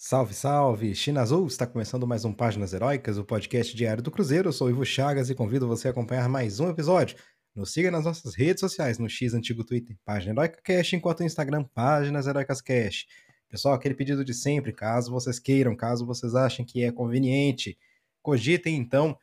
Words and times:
Salve, 0.00 0.32
salve! 0.32 0.94
China 0.94 1.22
Azul 1.22 1.44
está 1.48 1.66
começando 1.66 2.06
mais 2.06 2.24
um 2.24 2.32
Páginas 2.32 2.72
Heróicas, 2.72 3.18
o 3.18 3.24
podcast 3.24 3.76
diário 3.76 4.00
do 4.00 4.12
Cruzeiro. 4.12 4.48
Eu 4.48 4.52
sou 4.52 4.68
o 4.68 4.70
Ivo 4.70 4.84
Chagas 4.84 5.28
e 5.28 5.34
convido 5.34 5.66
você 5.66 5.88
a 5.88 5.90
acompanhar 5.90 6.28
mais 6.28 6.60
um 6.60 6.70
episódio. 6.70 7.18
Nos 7.52 7.72
siga 7.72 7.90
nas 7.90 8.04
nossas 8.04 8.36
redes 8.36 8.60
sociais, 8.60 8.96
no 9.00 9.08
X 9.08 9.34
antigo 9.34 9.64
Twitter, 9.64 9.96
Página 10.04 10.32
Heroica 10.32 10.60
Cash, 10.62 10.92
enquanto 10.92 11.18
no 11.18 11.26
Instagram, 11.26 11.64
Páginas 11.74 12.28
Heroicas 12.28 12.60
Cash. 12.60 13.06
Pessoal, 13.48 13.74
aquele 13.74 13.92
pedido 13.92 14.24
de 14.24 14.32
sempre, 14.32 14.72
caso 14.72 15.10
vocês 15.10 15.40
queiram, 15.40 15.74
caso 15.74 16.06
vocês 16.06 16.36
achem 16.36 16.64
que 16.64 16.84
é 16.84 16.92
conveniente, 16.92 17.76
cogitem 18.22 18.76
então 18.76 19.18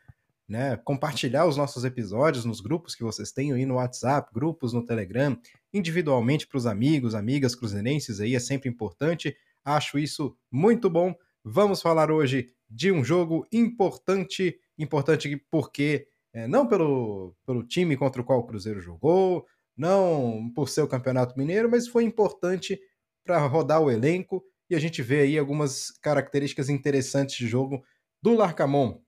né, 0.45 0.75
compartilhar 0.83 1.45
os 1.45 1.55
nossos 1.55 1.85
episódios 1.85 2.43
nos 2.43 2.59
grupos 2.59 2.95
que 2.95 3.03
vocês 3.03 3.31
têm 3.31 3.53
aí 3.53 3.65
no 3.65 3.75
WhatsApp, 3.75 4.29
grupos 4.33 4.73
no 4.73 4.83
Telegram, 4.83 5.39
individualmente 5.73 6.45
para 6.45 6.57
os 6.57 6.65
amigos, 6.65 7.15
amigas 7.15 7.55
cruzeirenses 7.55 8.19
aí, 8.19 8.35
é 8.35 8.39
sempre 8.41 8.69
importante 8.69 9.33
Acho 9.65 9.97
isso 9.97 10.37
muito 10.51 10.91
bom. 10.91 11.15
Vamos 11.43 11.81
falar 11.81 12.11
hoje 12.11 12.53
de 12.69 12.91
um 12.91 13.03
jogo 13.03 13.47
importante, 13.51 14.59
importante 14.77 15.35
porque 15.49 16.07
é, 16.31 16.47
não 16.47 16.67
pelo, 16.67 17.35
pelo 17.45 17.63
time 17.63 17.97
contra 17.97 18.21
o 18.21 18.25
qual 18.25 18.39
o 18.39 18.45
Cruzeiro 18.45 18.79
jogou, 18.79 19.47
não 19.75 20.51
por 20.53 20.69
ser 20.69 20.81
o 20.81 20.87
Campeonato 20.87 21.37
Mineiro, 21.37 21.69
mas 21.69 21.87
foi 21.87 22.03
importante 22.03 22.79
para 23.23 23.39
rodar 23.39 23.81
o 23.81 23.89
elenco 23.89 24.45
e 24.69 24.75
a 24.75 24.79
gente 24.79 25.01
vê 25.01 25.21
aí 25.21 25.37
algumas 25.37 25.89
características 25.91 26.69
interessantes 26.69 27.35
de 27.35 27.47
jogo 27.47 27.83
do 28.21 28.35
Larcamon. 28.35 29.01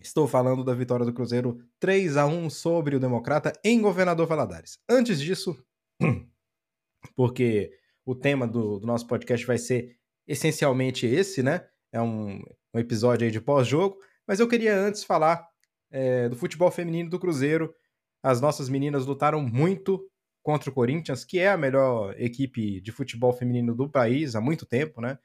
Estou 0.00 0.28
falando 0.28 0.64
da 0.64 0.74
vitória 0.74 1.04
do 1.04 1.12
Cruzeiro 1.12 1.60
3 1.78 2.16
a 2.16 2.26
1 2.26 2.50
sobre 2.50 2.96
o 2.96 3.00
Democrata 3.00 3.52
em 3.64 3.80
Governador 3.82 4.26
Valadares. 4.26 4.78
Antes 4.88 5.20
disso, 5.20 5.62
porque 7.14 7.70
o 8.10 8.14
tema 8.14 8.44
do, 8.44 8.80
do 8.80 8.86
nosso 8.88 9.06
podcast 9.06 9.46
vai 9.46 9.56
ser 9.56 9.96
essencialmente 10.26 11.06
esse, 11.06 11.44
né? 11.44 11.64
É 11.92 12.02
um, 12.02 12.42
um 12.74 12.78
episódio 12.80 13.24
aí 13.24 13.30
de 13.30 13.40
pós-jogo. 13.40 13.98
Mas 14.26 14.40
eu 14.40 14.48
queria 14.48 14.76
antes 14.76 15.04
falar 15.04 15.46
é, 15.92 16.28
do 16.28 16.34
futebol 16.34 16.72
feminino 16.72 17.08
do 17.08 17.20
Cruzeiro. 17.20 17.72
As 18.20 18.40
nossas 18.40 18.68
meninas 18.68 19.06
lutaram 19.06 19.40
muito 19.40 20.04
contra 20.42 20.68
o 20.68 20.72
Corinthians, 20.72 21.24
que 21.24 21.38
é 21.38 21.50
a 21.50 21.56
melhor 21.56 22.12
equipe 22.20 22.80
de 22.80 22.90
futebol 22.90 23.32
feminino 23.32 23.76
do 23.76 23.88
país 23.88 24.34
há 24.34 24.40
muito 24.40 24.66
tempo, 24.66 25.00
né? 25.00 25.16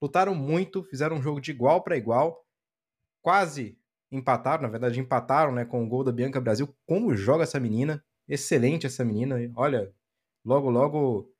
Lutaram 0.00 0.34
muito, 0.34 0.82
fizeram 0.82 1.18
um 1.18 1.22
jogo 1.22 1.40
de 1.40 1.52
igual 1.52 1.84
para 1.84 1.96
igual, 1.96 2.44
quase 3.20 3.78
empataram, 4.10 4.64
na 4.64 4.68
verdade 4.68 4.98
empataram, 4.98 5.52
né, 5.52 5.64
com 5.64 5.84
o 5.84 5.88
gol 5.88 6.02
da 6.02 6.10
Bianca 6.10 6.40
Brasil. 6.40 6.74
Como 6.84 7.14
joga 7.14 7.44
essa 7.44 7.60
menina? 7.60 8.04
Excelente 8.28 8.84
essa 8.84 9.04
menina. 9.04 9.36
Olha, 9.54 9.92
logo 10.44 10.70
logo 10.70 11.31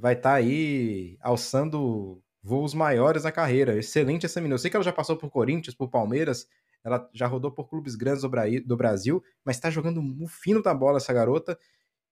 vai 0.00 0.14
estar 0.14 0.30
tá 0.30 0.36
aí 0.36 1.16
alçando 1.20 2.22
voos 2.42 2.74
maiores 2.74 3.24
na 3.24 3.32
carreira. 3.32 3.78
Excelente 3.78 4.26
essa 4.26 4.40
menina. 4.40 4.54
Eu 4.54 4.58
sei 4.58 4.70
que 4.70 4.76
ela 4.76 4.84
já 4.84 4.92
passou 4.92 5.16
por 5.16 5.30
Corinthians, 5.30 5.74
por 5.74 5.88
Palmeiras, 5.88 6.46
ela 6.82 7.08
já 7.12 7.26
rodou 7.26 7.52
por 7.52 7.68
clubes 7.68 7.94
grandes 7.94 8.22
do 8.64 8.76
Brasil, 8.76 9.22
mas 9.44 9.56
está 9.56 9.70
jogando 9.70 10.00
no 10.00 10.26
fino 10.26 10.62
da 10.62 10.72
bola 10.72 10.96
essa 10.96 11.12
garota. 11.12 11.58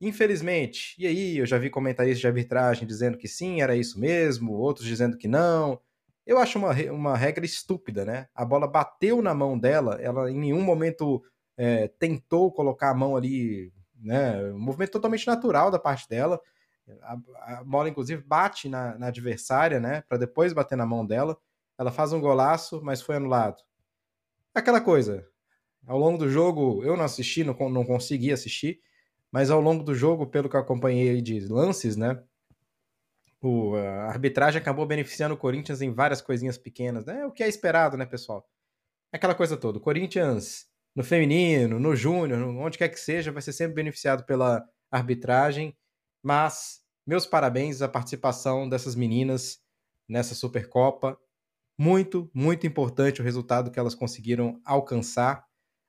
Infelizmente, 0.00 0.94
e 0.98 1.06
aí 1.06 1.38
eu 1.38 1.46
já 1.46 1.58
vi 1.58 1.70
comentaristas 1.70 2.20
de 2.20 2.26
arbitragem 2.26 2.86
dizendo 2.86 3.18
que 3.18 3.26
sim, 3.26 3.60
era 3.60 3.74
isso 3.74 3.98
mesmo, 3.98 4.52
outros 4.52 4.86
dizendo 4.86 5.16
que 5.16 5.26
não. 5.26 5.80
Eu 6.26 6.38
acho 6.38 6.58
uma, 6.58 6.72
uma 6.92 7.16
regra 7.16 7.44
estúpida, 7.44 8.04
né? 8.04 8.28
A 8.34 8.44
bola 8.44 8.68
bateu 8.68 9.22
na 9.22 9.34
mão 9.34 9.58
dela, 9.58 9.98
ela 10.00 10.30
em 10.30 10.38
nenhum 10.38 10.60
momento 10.60 11.22
é, 11.56 11.88
tentou 11.98 12.52
colocar 12.52 12.90
a 12.90 12.94
mão 12.94 13.16
ali, 13.16 13.72
né? 13.96 14.52
Um 14.52 14.60
movimento 14.60 14.92
totalmente 14.92 15.26
natural 15.26 15.70
da 15.70 15.78
parte 15.78 16.08
dela. 16.08 16.40
A, 17.02 17.18
a 17.58 17.64
bola, 17.64 17.88
inclusive, 17.88 18.22
bate 18.22 18.68
na, 18.68 18.98
na 18.98 19.08
adversária, 19.08 19.80
né? 19.80 20.02
Para 20.08 20.18
depois 20.18 20.52
bater 20.52 20.76
na 20.76 20.86
mão 20.86 21.04
dela. 21.06 21.36
Ela 21.78 21.92
faz 21.92 22.12
um 22.12 22.20
golaço, 22.20 22.80
mas 22.82 23.00
foi 23.00 23.16
anulado. 23.16 23.62
Aquela 24.54 24.80
coisa. 24.80 25.26
Ao 25.86 25.98
longo 25.98 26.18
do 26.18 26.28
jogo, 26.28 26.82
eu 26.84 26.96
não 26.96 27.04
assisti, 27.04 27.44
não, 27.44 27.54
não 27.70 27.84
consegui 27.84 28.32
assistir, 28.32 28.80
mas 29.30 29.50
ao 29.50 29.60
longo 29.60 29.84
do 29.84 29.94
jogo, 29.94 30.26
pelo 30.26 30.48
que 30.48 30.56
eu 30.56 30.60
acompanhei 30.60 31.22
de 31.22 31.40
lances, 31.40 31.96
né? 31.96 32.22
O, 33.40 33.76
a 33.76 34.08
arbitragem 34.08 34.60
acabou 34.60 34.84
beneficiando 34.84 35.34
o 35.34 35.38
Corinthians 35.38 35.80
em 35.80 35.92
várias 35.92 36.20
coisinhas 36.20 36.58
pequenas, 36.58 37.06
né? 37.06 37.24
O 37.24 37.30
que 37.30 37.42
é 37.42 37.48
esperado, 37.48 37.96
né, 37.96 38.04
pessoal? 38.04 38.44
Aquela 39.12 39.34
coisa 39.34 39.56
toda. 39.56 39.78
O 39.78 39.80
Corinthians, 39.80 40.66
no 40.94 41.04
feminino, 41.04 41.78
no 41.78 41.94
júnior, 41.94 42.42
onde 42.42 42.76
quer 42.76 42.88
que 42.88 42.98
seja, 42.98 43.30
vai 43.30 43.40
ser 43.40 43.52
sempre 43.52 43.76
beneficiado 43.76 44.24
pela 44.24 44.66
arbitragem 44.90 45.76
mas 46.22 46.80
meus 47.06 47.26
parabéns 47.26 47.80
à 47.80 47.88
participação 47.88 48.68
dessas 48.68 48.94
meninas 48.94 49.60
nessa 50.08 50.34
Supercopa. 50.34 51.18
Muito, 51.78 52.30
muito 52.34 52.66
importante 52.66 53.20
o 53.20 53.24
resultado 53.24 53.70
que 53.70 53.78
elas 53.78 53.94
conseguiram 53.94 54.60
alcançar, 54.64 55.46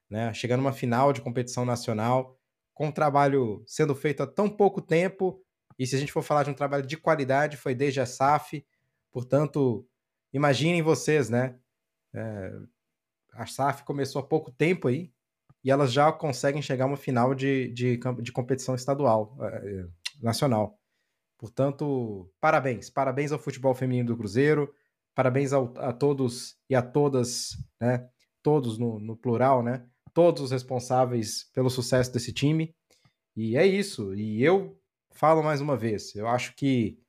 né? 0.10 0.34
Chegar 0.34 0.56
numa 0.56 0.72
final 0.72 1.12
de 1.12 1.22
competição 1.22 1.66
nacional, 1.66 2.38
com 2.74 2.88
um 2.88 2.92
trabalho 2.92 3.64
sendo 3.66 3.96
feito 3.96 4.24
há 4.24 4.28
tão 4.28 4.50
pouco 4.50 4.82
tempo. 4.82 5.44
E 5.78 5.88
se 5.88 5.96
a 5.96 6.00
gente 6.00 6.12
for 6.12 6.22
falar 6.22 6.44
de 6.44 6.52
um 6.52 6.54
trabalho 6.54 6.86
de 6.86 6.96
qualidade, 6.96 7.58
foi 7.58 7.74
desde 7.74 8.00
a 8.00 8.06
SAF. 8.06 8.66
Portanto, 9.12 9.88
imaginem 10.32 10.82
vocês, 10.82 11.30
né? 11.30 11.60
É, 12.14 12.52
a 13.34 13.46
SAF 13.46 13.84
começou 13.84 14.22
há 14.22 14.26
pouco 14.26 14.52
tempo 14.52 14.88
aí 14.88 15.12
e 15.64 15.72
elas 15.72 15.92
já 15.92 16.12
conseguem 16.12 16.62
chegar 16.62 16.86
a 16.86 16.88
uma 16.88 16.98
final 16.98 17.36
de, 17.36 17.70
de, 17.74 18.00
de 18.22 18.32
competição 18.32 18.76
estadual. 18.76 19.38
Nacional. 20.22 20.80
Portanto, 21.38 22.30
parabéns, 22.40 22.90
parabéns 22.90 23.32
ao 23.32 23.40
futebol 23.40 23.74
feminino 23.74 24.08
do 24.08 24.18
Cruzeiro, 24.18 24.74
parabéns 25.16 25.54
ao, 25.54 25.74
a 25.78 25.94
todos 25.94 26.58
e 26.70 26.76
a 26.76 26.82
todas, 26.82 27.58
né? 27.80 28.10
Todos 28.44 28.78
no, 28.78 29.00
no 29.00 29.16
plural, 29.16 29.64
né? 29.64 29.88
Todos 30.14 30.42
os 30.44 30.52
responsáveis 30.52 31.50
pelo 31.54 31.70
sucesso 31.70 32.12
desse 32.12 32.34
time. 32.34 32.76
E 33.36 33.56
é 33.56 33.66
isso. 33.66 34.14
E 34.14 34.44
eu 34.44 34.78
falo 35.12 35.44
mais 35.44 35.62
uma 35.62 35.78
vez, 35.78 36.16
eu 36.16 36.28
acho 36.28 36.56
que 36.56 37.00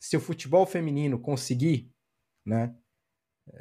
se 0.00 0.16
o 0.16 0.20
futebol 0.20 0.66
feminino 0.66 1.18
conseguir, 1.18 1.90
né, 2.44 2.74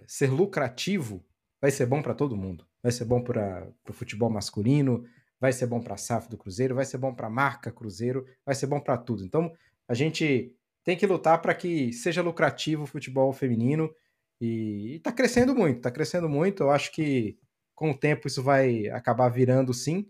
ser 0.08 0.32
lucrativo, 0.32 1.24
vai 1.62 1.70
ser 1.70 1.86
bom 1.86 2.02
para 2.02 2.16
todo 2.16 2.36
mundo. 2.36 2.68
Vai 2.82 2.92
ser 2.92 3.06
bom 3.06 3.24
para 3.24 3.72
o 3.88 3.94
futebol 3.94 4.30
masculino, 4.30 5.06
vai 5.42 5.52
ser 5.52 5.66
bom 5.66 5.82
para 5.82 5.96
a 5.96 5.98
SAF 5.98 6.30
do 6.30 6.38
Cruzeiro, 6.38 6.76
vai 6.76 6.86
ser 6.86 7.00
bom 7.00 7.12
para 7.12 7.26
a 7.26 7.30
marca 7.30 7.72
Cruzeiro, 7.72 8.24
vai 8.46 8.54
ser 8.54 8.68
bom 8.68 8.80
para 8.80 8.96
tudo. 8.96 9.26
Então, 9.26 9.52
a 9.88 9.96
gente 9.96 10.56
tem 10.84 10.96
que 10.96 11.08
lutar 11.08 11.42
para 11.42 11.56
que 11.56 11.92
seja 11.92 12.22
lucrativo 12.22 12.84
o 12.84 12.88
futebol 12.88 13.34
feminino 13.34 13.92
e 14.40 14.98
está 14.98 15.12
crescendo 15.12 15.56
muito, 15.56 15.78
está 15.78 15.90
crescendo 15.90 16.30
muito. 16.30 16.62
Eu 16.62 16.70
acho 16.70 16.92
que 16.92 17.40
com 17.74 17.90
o 17.90 17.98
tempo 17.98 18.28
isso 18.28 18.44
vai 18.44 18.88
acabar 18.90 19.30
virando 19.30 19.74
sim. 19.74 20.08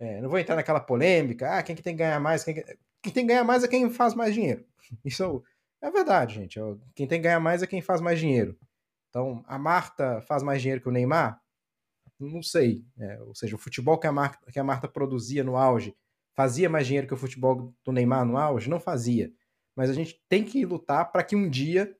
É, 0.00 0.20
não 0.20 0.28
vou 0.28 0.38
entrar 0.38 0.56
naquela 0.56 0.80
polêmica, 0.80 1.56
ah, 1.56 1.62
quem 1.62 1.76
que 1.76 1.82
tem 1.82 1.94
que 1.94 2.02
ganhar 2.02 2.20
mais? 2.20 2.42
Quem, 2.42 2.54
que... 2.54 2.62
quem 3.00 3.12
tem 3.12 3.24
que 3.24 3.28
ganhar 3.28 3.44
mais 3.44 3.62
é 3.62 3.68
quem 3.68 3.88
faz 3.88 4.14
mais 4.14 4.34
dinheiro. 4.34 4.66
Isso 5.04 5.44
é 5.80 5.90
verdade, 5.92 6.34
gente. 6.34 6.58
Quem 6.92 7.06
tem 7.06 7.20
que 7.20 7.24
ganhar 7.24 7.40
mais 7.40 7.62
é 7.62 7.68
quem 7.68 7.80
faz 7.80 8.00
mais 8.00 8.18
dinheiro. 8.18 8.58
Então, 9.10 9.44
a 9.46 9.58
Marta 9.58 10.20
faz 10.22 10.42
mais 10.42 10.60
dinheiro 10.60 10.82
que 10.82 10.88
o 10.88 10.92
Neymar? 10.92 11.40
Não 12.18 12.42
sei. 12.42 12.84
É, 12.98 13.20
ou 13.22 13.34
seja, 13.34 13.56
o 13.56 13.58
futebol 13.58 13.98
que 13.98 14.06
a, 14.06 14.12
Marta, 14.12 14.50
que 14.50 14.58
a 14.58 14.64
Marta 14.64 14.88
produzia 14.88 15.44
no 15.44 15.56
auge 15.56 15.94
fazia 16.34 16.68
mais 16.68 16.86
dinheiro 16.86 17.06
que 17.06 17.14
o 17.14 17.16
futebol 17.16 17.74
do 17.84 17.92
Neymar 17.92 18.24
no 18.24 18.36
auge? 18.36 18.68
Não 18.68 18.80
fazia. 18.80 19.32
Mas 19.74 19.90
a 19.90 19.92
gente 19.92 20.22
tem 20.28 20.44
que 20.44 20.64
lutar 20.64 21.10
para 21.12 21.22
que 21.22 21.36
um 21.36 21.48
dia 21.48 21.94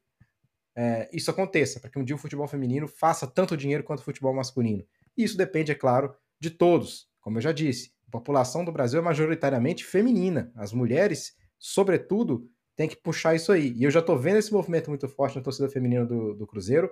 é, 0.77 1.09
isso 1.13 1.31
aconteça, 1.31 1.81
para 1.81 1.91
que 1.91 1.99
um 1.99 2.05
dia 2.05 2.15
o 2.15 2.19
futebol 2.19 2.47
feminino 2.47 2.87
faça 2.87 3.27
tanto 3.27 3.57
dinheiro 3.57 3.83
quanto 3.83 4.01
o 4.01 4.05
futebol 4.05 4.35
masculino. 4.35 4.85
E 5.17 5.25
isso 5.25 5.37
depende, 5.37 5.73
é 5.73 5.75
claro, 5.75 6.15
de 6.39 6.51
todos. 6.51 7.09
Como 7.21 7.39
eu 7.39 7.43
já 7.43 7.53
disse, 7.53 7.93
a 8.07 8.11
população 8.11 8.65
do 8.65 8.73
Brasil 8.73 9.01
é 9.01 9.03
majoritariamente 9.03 9.85
feminina. 9.85 10.53
As 10.55 10.73
mulheres, 10.73 11.35
sobretudo, 11.59 12.49
têm 12.77 12.89
que 12.89 12.97
puxar 12.97 13.35
isso 13.35 13.51
aí. 13.51 13.73
E 13.75 13.85
eu 13.85 13.91
já 13.91 14.01
estou 14.01 14.19
vendo 14.19 14.37
esse 14.37 14.53
movimento 14.53 14.91
muito 14.91 15.09
forte 15.09 15.37
na 15.37 15.43
torcida 15.43 15.69
feminina 15.69 16.05
do, 16.05 16.35
do 16.35 16.47
Cruzeiro. 16.47 16.91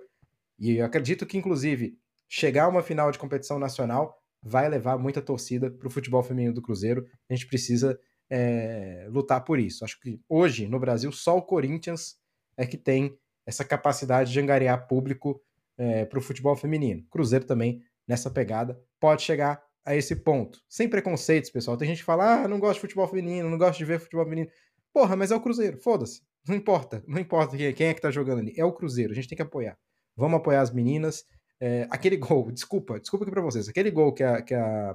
E 0.59 0.77
eu 0.77 0.85
acredito 0.85 1.27
que, 1.27 1.37
inclusive, 1.37 1.99
chegar 2.35 2.65
a 2.65 2.69
uma 2.69 2.83
final 2.83 3.13
de 3.13 3.19
competição 3.19 3.61
nacional 3.61 4.21
vai 4.43 4.69
levar 4.69 4.99
muita 4.99 5.23
torcida 5.23 5.71
para 5.71 5.87
o 5.87 5.91
futebol 5.91 6.21
feminino 6.21 6.53
do 6.53 6.61
Cruzeiro. 6.61 7.07
A 7.31 7.33
gente 7.33 7.47
precisa 7.47 7.97
é, 8.29 9.07
lutar 9.09 9.45
por 9.45 9.57
isso. 9.57 9.85
Acho 9.85 10.01
que 10.01 10.21
hoje, 10.29 10.67
no 10.67 10.81
Brasil, 10.81 11.13
só 11.13 11.37
o 11.37 11.43
Corinthians 11.43 12.17
é 12.57 12.67
que 12.67 12.77
tem 12.77 13.17
essa 13.47 13.65
capacidade 13.65 14.33
de 14.33 14.41
angariar 14.41 14.89
público 14.89 15.41
é, 15.79 16.05
para 16.07 16.19
o 16.19 16.23
futebol 16.23 16.57
feminino. 16.57 17.07
Cruzeiro 17.09 17.45
também, 17.45 17.81
nessa 18.07 18.29
pegada, 18.29 18.83
pode 18.99 19.23
chegar 19.23 19.63
a 19.85 19.95
esse 19.95 20.17
ponto. 20.17 20.61
Sem 20.69 20.89
preconceitos, 20.89 21.51
pessoal. 21.51 21.77
Tem 21.77 21.87
gente 21.87 21.99
que 21.99 22.05
fala, 22.05 22.43
ah, 22.43 22.49
não 22.49 22.59
gosto 22.59 22.75
de 22.75 22.81
futebol 22.81 23.07
feminino, 23.07 23.49
não 23.49 23.59
gosto 23.59 23.79
de 23.79 23.85
ver 23.85 24.01
futebol 24.01 24.25
feminino. 24.25 24.51
Porra, 24.93 25.15
mas 25.15 25.31
é 25.31 25.37
o 25.37 25.41
Cruzeiro, 25.41 25.79
foda-se. 25.79 26.21
Não 26.49 26.57
importa, 26.57 27.01
não 27.07 27.21
importa 27.21 27.57
quem 27.57 27.87
é 27.87 27.95
que 27.95 28.01
tá 28.01 28.11
jogando 28.11 28.41
ali. 28.41 28.53
É 28.57 28.65
o 28.65 28.73
Cruzeiro, 28.73 29.13
a 29.13 29.15
gente 29.15 29.29
tem 29.29 29.37
que 29.37 29.43
apoiar. 29.43 29.79
Vamos 30.17 30.39
apoiar 30.39 30.63
as 30.63 30.73
meninas. 30.73 31.25
É, 31.61 31.87
aquele 31.91 32.17
gol, 32.17 32.51
desculpa, 32.53 32.99
desculpa 33.01 33.25
aqui 33.25 33.33
para 33.33 33.43
vocês, 33.43 33.69
aquele 33.69 33.91
gol 33.91 34.13
que 34.13 34.23
a, 34.23 34.43
que 34.43 34.55
a, 34.55 34.95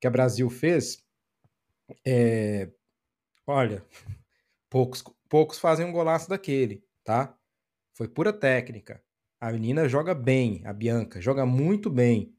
que 0.00 0.06
a 0.06 0.10
Brasil 0.10 0.48
fez, 0.50 1.02
é, 2.06 2.70
olha, 3.46 3.84
poucos, 4.70 5.04
poucos 5.28 5.58
fazem 5.58 5.86
um 5.86 5.92
golaço 5.92 6.28
daquele, 6.28 6.84
tá? 7.04 7.36
Foi 7.94 8.08
pura 8.08 8.32
técnica. 8.32 9.02
A 9.40 9.52
menina 9.52 9.88
joga 9.88 10.14
bem, 10.14 10.62
a 10.64 10.72
Bianca, 10.72 11.20
joga 11.20 11.44
muito 11.46 11.90
bem, 11.90 12.34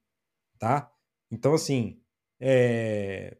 tá? 0.58 0.92
Então, 1.32 1.54
assim, 1.54 2.02
é... 2.40 3.38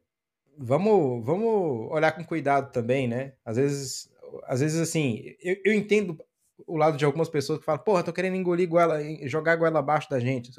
vamos, 0.58 1.26
vamos 1.26 1.92
olhar 1.92 2.12
com 2.12 2.24
cuidado 2.24 2.72
também, 2.72 3.08
né? 3.08 3.34
Às 3.44 3.58
vezes, 3.58 4.10
às 4.44 4.62
vezes 4.62 4.80
assim, 4.80 5.36
eu, 5.42 5.58
eu 5.66 5.74
entendo 5.74 6.18
o 6.66 6.78
lado 6.78 6.98
de 6.98 7.06
algumas 7.06 7.30
pessoas 7.30 7.60
que 7.60 7.66
falam, 7.66 7.84
porra, 7.84 8.04
tô 8.04 8.14
querendo 8.14 8.36
engolir 8.36 8.68
goela, 8.68 9.00
jogar 9.28 9.56
goela 9.56 9.80
abaixo 9.80 10.10
da 10.10 10.20
gente. 10.20 10.52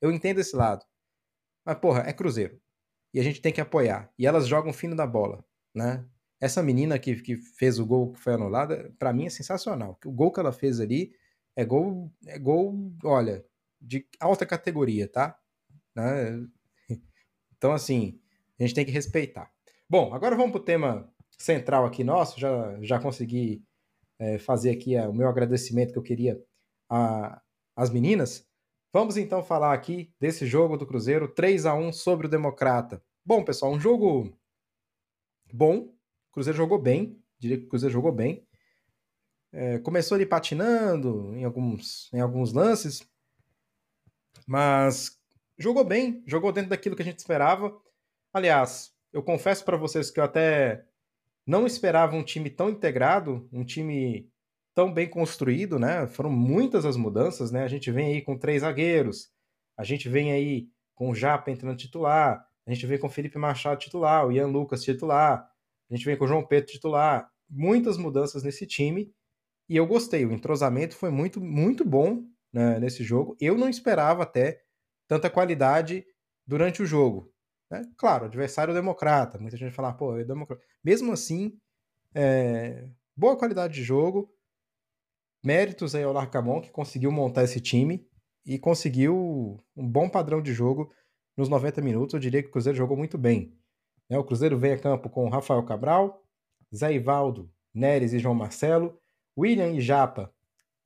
Eu 0.00 0.10
entendo 0.10 0.40
esse 0.40 0.56
lado. 0.56 0.84
Mas, 1.64 1.78
porra, 1.78 2.02
é 2.06 2.12
Cruzeiro. 2.12 2.60
E 3.14 3.20
a 3.20 3.22
gente 3.22 3.40
tem 3.40 3.52
que 3.52 3.60
apoiar. 3.60 4.10
E 4.18 4.26
elas 4.26 4.46
jogam 4.48 4.72
fino 4.72 4.96
da 4.96 5.06
bola, 5.06 5.44
né? 5.74 6.04
Essa 6.40 6.62
menina 6.62 6.98
que, 6.98 7.16
que 7.16 7.36
fez 7.36 7.78
o 7.78 7.86
gol 7.86 8.12
que 8.12 8.20
foi 8.20 8.34
anulado, 8.34 8.92
para 8.98 9.12
mim 9.12 9.26
é 9.26 9.30
sensacional. 9.30 9.98
O 10.04 10.10
gol 10.10 10.32
que 10.32 10.40
ela 10.40 10.52
fez 10.52 10.80
ali 10.80 11.14
é 11.54 11.64
gol, 11.64 12.10
é 12.26 12.38
gol, 12.38 12.92
olha, 13.04 13.44
de 13.80 14.06
alta 14.18 14.46
categoria, 14.46 15.08
tá? 15.08 15.38
Né? 15.94 16.44
Então, 17.56 17.72
assim, 17.72 18.20
a 18.58 18.64
gente 18.64 18.74
tem 18.74 18.84
que 18.84 18.90
respeitar. 18.90 19.48
Bom, 19.88 20.12
agora 20.12 20.34
vamos 20.34 20.50
para 20.50 20.60
o 20.60 20.64
tema 20.64 21.08
central 21.38 21.86
aqui 21.86 22.02
nosso. 22.02 22.40
Já, 22.40 22.76
já 22.82 22.98
consegui 22.98 23.62
é, 24.22 24.38
fazer 24.38 24.70
aqui 24.70 24.94
é, 24.94 25.08
o 25.08 25.12
meu 25.12 25.28
agradecimento 25.28 25.92
que 25.92 25.98
eu 25.98 26.02
queria 26.02 26.40
às 27.74 27.90
meninas. 27.90 28.46
Vamos 28.92 29.16
então 29.16 29.42
falar 29.42 29.72
aqui 29.72 30.14
desse 30.20 30.46
jogo 30.46 30.76
do 30.76 30.86
Cruzeiro 30.86 31.26
3 31.26 31.66
a 31.66 31.74
1 31.74 31.92
sobre 31.92 32.26
o 32.26 32.30
Democrata. 32.30 33.02
Bom, 33.24 33.42
pessoal, 33.44 33.72
um 33.72 33.80
jogo 33.80 34.32
bom. 35.52 35.78
O 35.78 36.32
Cruzeiro 36.32 36.56
jogou 36.56 36.78
bem, 36.78 37.20
diria 37.38 37.58
que 37.58 37.64
o 37.64 37.68
Cruzeiro 37.68 37.92
jogou 37.92 38.12
bem. 38.12 38.46
É, 39.50 39.78
começou 39.80 40.14
ali 40.14 40.24
patinando 40.24 41.34
em 41.34 41.44
alguns, 41.44 42.12
em 42.12 42.20
alguns 42.20 42.52
lances, 42.52 43.02
mas 44.46 45.18
jogou 45.58 45.84
bem, 45.84 46.22
jogou 46.26 46.52
dentro 46.52 46.70
daquilo 46.70 46.94
que 46.94 47.02
a 47.02 47.04
gente 47.04 47.18
esperava. 47.18 47.76
Aliás, 48.32 48.94
eu 49.12 49.22
confesso 49.22 49.64
para 49.64 49.76
vocês 49.76 50.10
que 50.10 50.20
eu 50.20 50.24
até 50.24 50.86
não 51.46 51.66
esperava 51.66 52.16
um 52.16 52.22
time 52.22 52.50
tão 52.50 52.70
integrado, 52.70 53.48
um 53.52 53.64
time 53.64 54.30
tão 54.74 54.92
bem 54.92 55.08
construído, 55.08 55.78
né? 55.78 56.06
Foram 56.06 56.30
muitas 56.30 56.84
as 56.84 56.96
mudanças, 56.96 57.50
né? 57.50 57.64
A 57.64 57.68
gente 57.68 57.90
vem 57.90 58.14
aí 58.14 58.22
com 58.22 58.38
três 58.38 58.62
zagueiros, 58.62 59.30
a 59.76 59.84
gente 59.84 60.08
vem 60.08 60.32
aí 60.32 60.68
com 60.94 61.10
o 61.10 61.14
Japa 61.14 61.50
entrando 61.50 61.76
titular, 61.76 62.46
a 62.66 62.72
gente 62.72 62.86
vem 62.86 62.98
com 62.98 63.06
o 63.06 63.10
Felipe 63.10 63.38
Machado 63.38 63.80
titular, 63.80 64.26
o 64.26 64.32
Ian 64.32 64.46
Lucas 64.46 64.82
titular, 64.82 65.48
a 65.90 65.94
gente 65.94 66.06
vem 66.06 66.16
com 66.16 66.24
o 66.24 66.28
João 66.28 66.46
Pedro 66.46 66.70
titular. 66.70 67.30
Muitas 67.50 67.98
mudanças 67.98 68.42
nesse 68.42 68.66
time 68.66 69.12
e 69.68 69.76
eu 69.76 69.86
gostei. 69.86 70.24
O 70.24 70.32
entrosamento 70.32 70.94
foi 70.94 71.10
muito, 71.10 71.40
muito 71.40 71.84
bom 71.84 72.24
né, 72.52 72.78
nesse 72.78 73.02
jogo. 73.02 73.36
Eu 73.40 73.56
não 73.56 73.68
esperava 73.68 74.22
até 74.22 74.62
tanta 75.08 75.30
qualidade 75.30 76.04
durante 76.46 76.82
o 76.82 76.86
jogo. 76.86 77.31
Né? 77.72 77.90
Claro, 77.96 78.26
adversário 78.26 78.74
democrata. 78.74 79.38
Muita 79.38 79.56
gente 79.56 79.72
fala, 79.72 79.94
pô, 79.94 80.18
é 80.18 80.24
democrata. 80.24 80.62
Mesmo 80.84 81.10
assim, 81.10 81.58
é... 82.14 82.86
boa 83.16 83.34
qualidade 83.34 83.72
de 83.72 83.82
jogo. 83.82 84.30
Méritos 85.42 85.94
aí 85.94 86.02
ao 86.02 86.12
Larcamon, 86.12 86.60
que 86.60 86.70
conseguiu 86.70 87.10
montar 87.10 87.44
esse 87.44 87.60
time 87.62 88.06
e 88.44 88.58
conseguiu 88.58 89.58
um 89.74 89.88
bom 89.88 90.06
padrão 90.06 90.42
de 90.42 90.52
jogo 90.52 90.92
nos 91.34 91.48
90 91.48 91.80
minutos. 91.80 92.12
Eu 92.12 92.20
diria 92.20 92.42
que 92.42 92.48
o 92.50 92.52
Cruzeiro 92.52 92.76
jogou 92.76 92.94
muito 92.94 93.16
bem. 93.16 93.58
Né? 94.08 94.18
O 94.18 94.24
Cruzeiro 94.24 94.58
vem 94.58 94.72
a 94.74 94.78
campo 94.78 95.08
com 95.08 95.30
Rafael 95.30 95.64
Cabral, 95.64 96.22
Zé 96.74 96.92
Ivaldo, 96.92 97.50
Neres 97.72 98.12
e 98.12 98.18
João 98.18 98.34
Marcelo, 98.34 99.00
William 99.36 99.70
e 99.70 99.80
Japa 99.80 100.30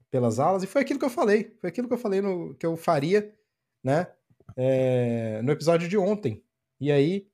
pelas 0.08 0.38
alas, 0.38 0.62
e 0.62 0.68
foi 0.68 0.82
aquilo 0.82 1.00
que 1.00 1.04
eu 1.04 1.10
falei, 1.10 1.56
foi 1.60 1.68
aquilo 1.68 1.88
que 1.88 1.94
eu 1.94 1.98
falei 1.98 2.20
no, 2.20 2.54
que 2.54 2.64
eu 2.64 2.76
faria, 2.76 3.34
né, 3.82 4.06
é, 4.56 5.42
no 5.42 5.50
episódio 5.50 5.88
de 5.88 5.98
ontem. 5.98 6.45
E 6.80 6.92
aí, 6.92 7.26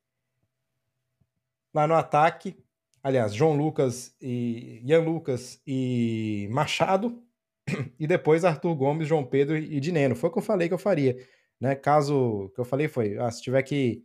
lá 1.74 1.86
no 1.86 1.94
ataque, 1.94 2.56
aliás, 3.02 3.34
João 3.34 3.56
Lucas 3.56 4.14
e 4.20 4.80
Ian 4.84 5.00
Lucas 5.00 5.60
e 5.66 6.48
Machado, 6.50 7.22
e 7.98 8.06
depois 8.06 8.44
Arthur 8.44 8.74
Gomes, 8.74 9.08
João 9.08 9.24
Pedro 9.24 9.56
e 9.56 9.80
Dineno. 9.80 10.16
Foi 10.16 10.30
o 10.30 10.32
que 10.32 10.38
eu 10.38 10.42
falei 10.42 10.68
que 10.68 10.74
eu 10.74 10.78
faria, 10.78 11.16
né? 11.60 11.74
Caso 11.74 12.50
que 12.54 12.60
eu 12.60 12.64
falei 12.64 12.88
foi, 12.88 13.18
ah, 13.18 13.30
se 13.30 13.42
tiver 13.42 13.62
que 13.62 14.04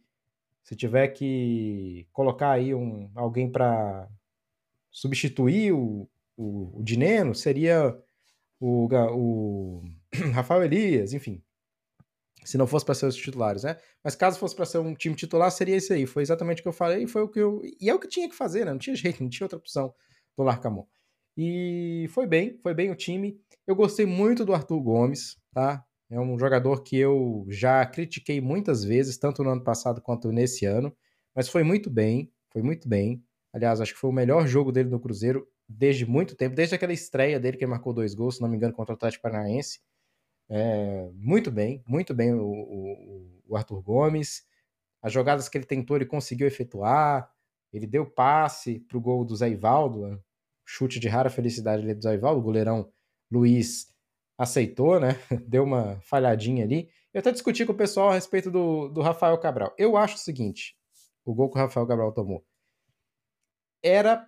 se 0.63 0.75
tiver 0.75 1.07
que 1.09 2.07
colocar 2.11 2.51
aí 2.51 2.75
um 2.75 3.09
alguém 3.15 3.49
para 3.49 4.09
substituir 4.91 5.71
o, 5.73 6.09
o, 6.35 6.79
o 6.79 6.83
Dineno, 6.83 7.33
seria 7.33 7.97
o, 8.59 8.87
o 9.13 9.83
Rafael 10.33 10.63
Elias, 10.65 11.13
enfim. 11.13 11.41
Se 12.47 12.57
não 12.57 12.65
fosse 12.65 12.85
para 12.85 12.95
ser 12.95 13.05
os 13.07 13.15
titulares, 13.15 13.63
né? 13.63 13.77
Mas 14.03 14.15
caso 14.15 14.39
fosse 14.39 14.55
para 14.55 14.65
ser 14.65 14.77
um 14.77 14.95
time 14.95 15.15
titular, 15.15 15.51
seria 15.51 15.75
isso 15.75 15.91
aí. 15.91 16.05
Foi 16.05 16.23
exatamente 16.23 16.59
o 16.59 16.63
que 16.63 16.69
eu 16.69 16.73
falei 16.73 17.03
e 17.03 17.07
foi 17.07 17.21
o 17.21 17.27
que 17.27 17.39
eu. 17.39 17.61
E 17.79 17.89
é 17.89 17.93
o 17.93 17.99
que 17.99 18.07
tinha 18.07 18.29
que 18.29 18.35
fazer, 18.35 18.65
né? 18.65 18.71
Não 18.71 18.79
tinha 18.79 18.95
jeito, 18.95 19.21
não 19.21 19.29
tinha 19.29 19.45
outra 19.45 19.57
opção 19.57 19.93
do 20.37 20.43
Larcamon. 20.43 20.85
E 21.35 22.07
foi 22.09 22.25
bem, 22.25 22.57
foi 22.63 22.73
bem 22.73 22.89
o 22.89 22.95
time. 22.95 23.39
Eu 23.67 23.75
gostei 23.75 24.05
muito 24.05 24.45
do 24.45 24.53
Arthur 24.53 24.81
Gomes, 24.81 25.37
tá? 25.53 25.83
É 26.09 26.19
um 26.19 26.39
jogador 26.39 26.83
que 26.83 26.97
eu 26.97 27.45
já 27.49 27.85
critiquei 27.85 28.39
muitas 28.39 28.83
vezes, 28.83 29.17
tanto 29.17 29.43
no 29.43 29.49
ano 29.49 29.63
passado 29.63 30.01
quanto 30.01 30.31
nesse 30.31 30.65
ano, 30.65 30.95
mas 31.35 31.49
foi 31.49 31.63
muito 31.63 31.89
bem, 31.89 32.31
foi 32.51 32.61
muito 32.61 32.87
bem. 32.87 33.21
Aliás, 33.53 33.81
acho 33.81 33.93
que 33.93 33.99
foi 33.99 34.09
o 34.09 34.13
melhor 34.13 34.47
jogo 34.47 34.71
dele 34.71 34.89
no 34.89 34.99
Cruzeiro 34.99 35.45
desde 35.67 36.05
muito 36.05 36.35
tempo, 36.35 36.55
desde 36.55 36.75
aquela 36.75 36.93
estreia 36.93 37.39
dele 37.39 37.57
que 37.57 37.65
marcou 37.67 37.93
dois 37.93 38.15
gols, 38.15 38.35
se 38.37 38.41
não 38.41 38.47
me 38.47 38.55
engano, 38.55 38.73
contra 38.73 38.93
o 38.93 38.95
Atlético 38.95 39.23
Paranaense. 39.23 39.79
É, 40.49 41.09
muito 41.13 41.51
bem, 41.51 41.83
muito 41.85 42.13
bem 42.13 42.33
o, 42.33 42.45
o, 42.45 43.41
o, 43.49 43.55
Arthur 43.55 43.81
Gomes. 43.81 44.45
As 45.01 45.11
jogadas 45.11 45.49
que 45.49 45.57
ele 45.57 45.65
tentou, 45.65 45.95
ele 45.95 46.05
conseguiu 46.05 46.47
efetuar. 46.47 47.29
Ele 47.71 47.85
deu 47.85 48.05
passe 48.05 48.79
para 48.79 48.97
o 48.97 49.01
gol 49.01 49.25
do 49.25 49.35
Zé 49.35 49.49
Ivaldo, 49.49 50.23
chute 50.65 50.99
de 50.99 51.07
rara 51.07 51.29
felicidade 51.29 51.83
ali 51.83 51.93
do 51.93 52.01
Zé 52.01 52.13
Ivaldo. 52.13 52.39
O 52.39 52.43
goleirão 52.43 52.91
Luiz 53.29 53.93
aceitou, 54.37 54.99
né? 54.99 55.09
Deu 55.47 55.63
uma 55.63 55.99
falhadinha 56.01 56.63
ali. 56.63 56.89
Eu 57.13 57.19
até 57.19 57.31
discuti 57.31 57.65
com 57.65 57.73
o 57.73 57.77
pessoal 57.77 58.09
a 58.09 58.13
respeito 58.13 58.49
do, 58.49 58.87
do 58.89 59.01
Rafael 59.01 59.37
Cabral. 59.37 59.73
Eu 59.77 59.97
acho 59.97 60.15
o 60.15 60.19
seguinte: 60.19 60.77
o 61.25 61.33
gol 61.33 61.49
que 61.49 61.57
o 61.57 61.61
Rafael 61.61 61.87
Cabral 61.87 62.13
tomou 62.13 62.45
era 63.83 64.27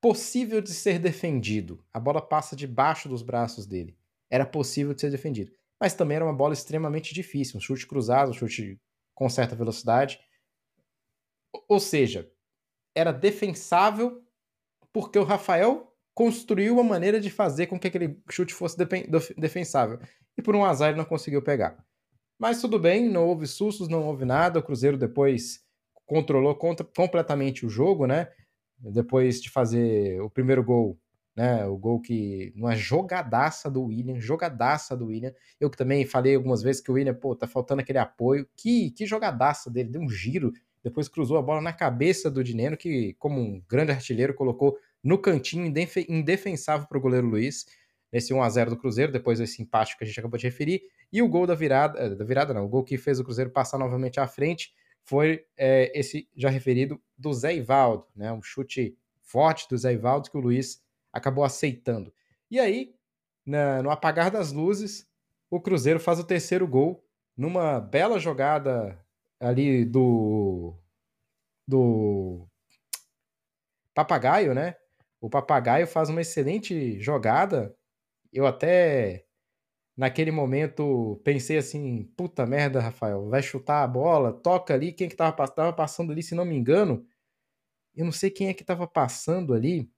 possível 0.00 0.60
de 0.60 0.72
ser 0.72 0.98
defendido. 0.98 1.84
A 1.92 1.98
bola 1.98 2.22
passa 2.22 2.54
debaixo 2.54 3.08
dos 3.08 3.22
braços 3.22 3.66
dele. 3.66 3.97
Era 4.30 4.46
possível 4.46 4.94
de 4.94 5.00
ser 5.00 5.10
defendido. 5.10 5.52
Mas 5.80 5.94
também 5.94 6.16
era 6.16 6.24
uma 6.24 6.34
bola 6.34 6.52
extremamente 6.52 7.14
difícil, 7.14 7.56
um 7.56 7.60
chute 7.60 7.86
cruzado, 7.86 8.30
um 8.30 8.34
chute 8.34 8.80
com 9.14 9.28
certa 9.28 9.54
velocidade. 9.54 10.18
Ou 11.68 11.80
seja, 11.80 12.30
era 12.94 13.12
defensável 13.12 14.22
porque 14.92 15.18
o 15.18 15.24
Rafael 15.24 15.94
construiu 16.14 16.74
uma 16.74 16.82
maneira 16.82 17.20
de 17.20 17.30
fazer 17.30 17.66
com 17.68 17.78
que 17.78 17.86
aquele 17.86 18.20
chute 18.28 18.52
fosse 18.52 18.76
defensável. 19.36 20.00
E 20.36 20.42
por 20.42 20.56
um 20.56 20.64
azar 20.64 20.88
ele 20.90 20.98
não 20.98 21.04
conseguiu 21.04 21.42
pegar. 21.42 21.84
Mas 22.38 22.60
tudo 22.60 22.78
bem, 22.78 23.08
não 23.08 23.26
houve 23.26 23.46
sustos, 23.46 23.88
não 23.88 24.06
houve 24.06 24.24
nada. 24.24 24.58
O 24.58 24.62
Cruzeiro 24.62 24.96
depois 24.96 25.60
controlou 26.06 26.56
completamente 26.56 27.64
o 27.64 27.68
jogo, 27.68 28.06
né? 28.06 28.32
depois 28.80 29.40
de 29.40 29.50
fazer 29.50 30.20
o 30.20 30.30
primeiro 30.30 30.62
gol, 30.62 30.98
né? 31.38 31.64
O 31.66 31.76
gol 31.76 32.00
que. 32.00 32.52
Uma 32.56 32.74
jogadaça 32.74 33.70
do 33.70 33.84
William, 33.84 34.18
jogadaça 34.18 34.96
do 34.96 35.06
William. 35.06 35.32
Eu 35.60 35.70
que 35.70 35.76
também 35.76 36.04
falei 36.04 36.34
algumas 36.34 36.62
vezes 36.62 36.80
que 36.82 36.90
o 36.90 36.94
William, 36.94 37.14
pô, 37.14 37.32
tá 37.36 37.46
faltando 37.46 37.80
aquele 37.80 37.98
apoio. 37.98 38.44
Que, 38.56 38.90
que 38.90 39.06
jogadaça 39.06 39.70
dele, 39.70 39.88
deu 39.88 40.00
um 40.00 40.10
giro, 40.10 40.52
depois 40.82 41.06
cruzou 41.08 41.38
a 41.38 41.42
bola 41.42 41.60
na 41.60 41.72
cabeça 41.72 42.28
do 42.28 42.42
Dineno, 42.42 42.76
que, 42.76 43.14
como 43.20 43.40
um 43.40 43.62
grande 43.68 43.92
artilheiro, 43.92 44.34
colocou 44.34 44.76
no 45.00 45.16
cantinho 45.16 45.72
indefensável 46.08 46.88
para 46.88 46.98
o 46.98 47.00
goleiro 47.00 47.28
Luiz. 47.28 47.66
Nesse 48.10 48.34
1x0 48.34 48.70
do 48.70 48.76
Cruzeiro, 48.76 49.12
depois 49.12 49.38
desse 49.38 49.62
empate 49.62 49.96
que 49.96 50.02
a 50.02 50.06
gente 50.06 50.18
acabou 50.18 50.38
de 50.38 50.46
referir. 50.46 50.82
E 51.12 51.22
o 51.22 51.28
gol 51.28 51.46
da 51.46 51.54
virada, 51.54 52.00
eh, 52.00 52.14
da 52.16 52.24
virada 52.24 52.52
não, 52.52 52.64
o 52.64 52.68
gol 52.68 52.82
que 52.82 52.98
fez 52.98 53.20
o 53.20 53.24
Cruzeiro 53.24 53.50
passar 53.50 53.78
novamente 53.78 54.18
à 54.18 54.26
frente 54.26 54.72
foi 55.04 55.44
é, 55.56 55.92
esse 55.96 56.28
já 56.34 56.48
referido 56.48 57.00
do 57.16 57.32
Zé 57.32 57.54
Ivaldo, 57.54 58.06
né? 58.16 58.32
Um 58.32 58.42
chute 58.42 58.96
forte 59.22 59.68
do 59.68 59.76
Zé 59.76 59.92
Ivaldo 59.92 60.30
que 60.30 60.36
o 60.36 60.40
Luiz 60.40 60.82
acabou 61.12 61.44
aceitando. 61.44 62.12
E 62.50 62.58
aí, 62.58 62.94
na, 63.46 63.82
no 63.82 63.90
apagar 63.90 64.30
das 64.30 64.52
luzes, 64.52 65.06
o 65.50 65.60
Cruzeiro 65.60 66.00
faz 66.00 66.18
o 66.18 66.24
terceiro 66.24 66.66
gol 66.66 67.04
numa 67.36 67.80
bela 67.80 68.18
jogada 68.18 68.98
ali 69.40 69.84
do 69.84 70.74
do 71.66 72.48
Papagaio, 73.94 74.54
né? 74.54 74.76
O 75.20 75.28
Papagaio 75.28 75.86
faz 75.86 76.08
uma 76.08 76.20
excelente 76.20 77.00
jogada. 77.00 77.76
Eu 78.32 78.46
até 78.46 79.24
naquele 79.96 80.30
momento 80.30 81.20
pensei 81.24 81.58
assim, 81.58 82.04
puta 82.16 82.46
merda, 82.46 82.80
Rafael, 82.80 83.28
vai 83.28 83.42
chutar 83.42 83.82
a 83.82 83.86
bola, 83.88 84.32
toca 84.32 84.72
ali, 84.72 84.92
quem 84.92 85.08
é 85.08 85.10
que 85.10 85.16
tava, 85.16 85.48
tava 85.48 85.72
passando 85.72 86.12
ali, 86.12 86.22
se 86.22 86.36
não 86.36 86.44
me 86.44 86.54
engano, 86.56 87.04
eu 87.96 88.04
não 88.04 88.12
sei 88.12 88.30
quem 88.30 88.48
é 88.48 88.54
que 88.54 88.62
tava 88.64 88.86
passando 88.86 89.52
ali, 89.52 89.90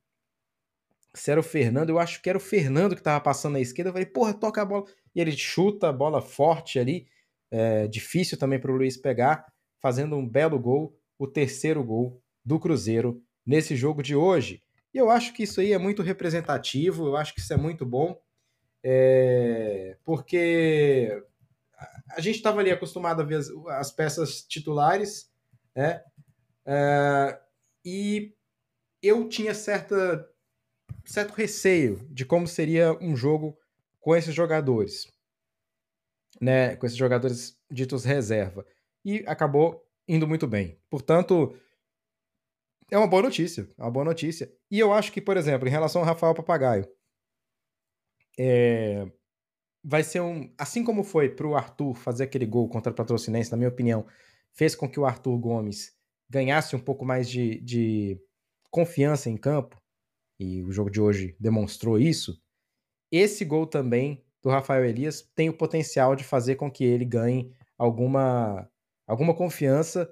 se 1.14 1.31
era 1.31 1.40
o 1.40 1.43
Fernando, 1.43 1.90
eu 1.90 1.99
acho 1.99 2.23
que 2.23 2.29
era 2.29 2.38
o 2.38 2.40
Fernando 2.40 2.95
que 2.95 3.00
estava 3.00 3.21
passando 3.21 3.55
na 3.55 3.61
esquerda. 3.61 3.90
Eu 3.90 3.93
falei, 3.93 4.07
porra, 4.07 4.35
toca 4.35 4.62
a 4.62 4.64
bola. 4.64 4.85
E 5.14 5.21
ele 5.21 5.33
chuta 5.33 5.88
a 5.88 5.93
bola 5.93 6.23
forte 6.23 6.79
ali, 6.79 7.07
é, 7.50 7.88
difícil 7.88 8.38
também 8.38 8.61
para 8.61 8.71
o 8.71 8.76
Luiz 8.76 8.97
pegar, 8.97 9.47
fazendo 9.81 10.17
um 10.17 10.29
belo 10.29 10.59
gol, 10.59 10.97
o 11.19 11.26
terceiro 11.26 11.83
gol 11.83 12.23
do 12.45 12.59
Cruzeiro 12.61 13.23
nesse 13.45 13.75
jogo 13.75 14.02
de 14.02 14.14
hoje. 14.14 14.62
E 14.95 14.99
eu 14.99 15.11
acho 15.11 15.33
que 15.33 15.43
isso 15.43 15.61
aí 15.61 15.73
é 15.73 15.79
muito 15.79 16.02
representativo, 16.02 17.07
eu 17.07 17.17
acho 17.17 17.35
que 17.35 17.40
isso 17.40 17.52
é 17.52 17.57
muito 17.57 17.85
bom, 17.85 18.21
é, 18.83 19.97
porque 20.05 21.23
a 22.11 22.21
gente 22.21 22.37
estava 22.37 22.61
ali 22.61 22.71
acostumado 22.71 23.23
a 23.23 23.25
ver 23.25 23.37
as, 23.37 23.49
as 23.69 23.90
peças 23.90 24.43
titulares, 24.43 25.31
né? 25.75 26.02
É, 26.67 27.40
e 27.85 28.35
eu 29.02 29.29
tinha 29.29 29.55
certa, 29.55 30.29
certo 31.04 31.33
receio 31.33 32.07
de 32.11 32.25
como 32.25 32.47
seria 32.47 32.92
um 33.00 33.16
jogo 33.16 33.57
com 34.00 34.14
esses 34.14 34.35
jogadores, 34.35 35.07
né? 36.40 36.76
Com 36.76 36.87
esses 36.87 36.99
jogadores 36.99 37.59
ditos 37.71 38.04
reserva. 38.04 38.66
E 39.04 39.25
acabou 39.26 39.85
indo 40.07 40.26
muito 40.26 40.47
bem. 40.47 40.78
Portanto, 40.90 41.57
é 42.90 42.99
uma 42.99 43.07
boa 43.07 43.23
notícia. 43.23 43.69
É 43.78 43.83
uma 43.83 43.90
boa 43.90 44.04
notícia. 44.04 44.52
E 44.71 44.78
eu 44.78 44.92
acho 44.92 45.12
que, 45.12 45.21
por 45.21 45.37
exemplo, 45.37 45.69
em 45.69 45.71
relação 45.71 46.00
ao 46.00 46.07
Rafael 46.07 46.35
Papagaio, 46.35 46.88
é, 48.38 49.07
vai 49.83 50.02
ser 50.02 50.21
um. 50.21 50.52
Assim 50.59 50.85
como 50.85 51.04
foi 51.04 51.28
para 51.28 51.47
o 51.47 51.54
Arthur 51.54 51.95
fazer 51.95 52.25
aquele 52.25 52.47
gol 52.47 52.69
contra 52.69 52.92
o 52.92 52.95
Patrocinense, 52.95 53.50
na 53.50 53.57
minha 53.57 53.69
opinião, 53.69 54.07
fez 54.52 54.75
com 54.75 54.88
que 54.88 54.99
o 54.99 55.07
Arthur 55.07 55.38
Gomes 55.38 55.92
ganhasse 56.28 56.76
um 56.76 56.80
pouco 56.80 57.04
mais 57.04 57.28
de, 57.28 57.61
de 57.61 58.21
confiança 58.71 59.28
em 59.28 59.37
campo, 59.37 59.79
e 60.40 60.62
o 60.62 60.73
jogo 60.73 60.90
de 60.90 60.99
hoje 60.99 61.37
demonstrou 61.38 61.99
isso. 61.99 62.42
Esse 63.12 63.44
gol 63.44 63.66
também 63.66 64.25
do 64.42 64.49
Rafael 64.49 64.87
Elias 64.87 65.20
tem 65.35 65.50
o 65.50 65.56
potencial 65.56 66.16
de 66.16 66.25
fazer 66.25 66.56
com 66.56 66.70
que 66.70 66.82
ele 66.82 67.04
ganhe 67.04 67.54
alguma, 67.76 68.66
alguma 69.06 69.35
confiança 69.35 70.11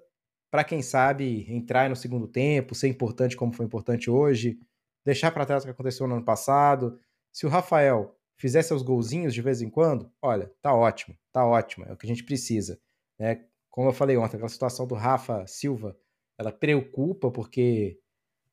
para 0.51 0.65
quem 0.65 0.83
sabe 0.83 1.51
entrar 1.51 1.89
no 1.89 1.97
segundo 1.97 2.29
tempo, 2.29 2.75
ser 2.75 2.89
importante 2.89 3.37
como 3.37 3.55
foi 3.55 3.65
importante 3.65 4.11
hoje, 4.11 4.59
deixar 5.03 5.31
para 5.31 5.47
trás 5.47 5.63
o 5.63 5.67
que 5.67 5.73
aconteceu 5.73 6.07
no 6.07 6.17
ano 6.17 6.25
passado. 6.25 7.01
Se 7.33 7.47
o 7.47 7.49
Rafael 7.49 8.15
fizer 8.37 8.63
seus 8.63 8.83
golzinhos 8.83 9.33
de 9.33 9.41
vez 9.41 9.63
em 9.63 9.71
quando, 9.71 10.13
olha, 10.21 10.53
tá 10.61 10.75
ótimo, 10.75 11.17
tá 11.33 11.47
ótimo, 11.47 11.87
é 11.87 11.93
o 11.93 11.97
que 11.97 12.07
a 12.07 12.09
gente 12.09 12.25
precisa. 12.25 12.79
Né? 13.19 13.47
Como 13.71 13.89
eu 13.89 13.95
falei 13.95 14.17
ontem, 14.19 14.37
aquela 14.37 14.49
situação 14.49 14.87
do 14.87 14.95
Rafa 14.95 15.47
Silva, 15.47 15.97
ela 16.39 16.53
preocupa 16.53 17.31
porque 17.31 17.99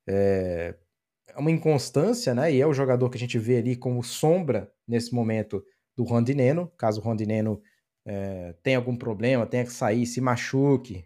é, 0.06 0.74
é 1.28 1.38
uma 1.38 1.50
inconstância, 1.50 2.34
né? 2.34 2.52
E 2.52 2.60
é 2.60 2.66
o 2.66 2.74
jogador 2.74 3.10
que 3.10 3.16
a 3.16 3.20
gente 3.20 3.38
vê 3.38 3.58
ali 3.58 3.76
como 3.76 4.02
sombra 4.02 4.72
nesse 4.86 5.14
momento 5.14 5.62
do 5.96 6.04
Rondineno, 6.04 6.70
caso 6.76 7.00
o 7.00 7.04
Rondineno 7.04 7.60
é, 8.04 8.54
tenha 8.62 8.76
algum 8.76 8.96
problema, 8.96 9.46
tenha 9.46 9.64
que 9.64 9.72
sair, 9.72 10.06
se 10.06 10.20
machuque, 10.20 11.04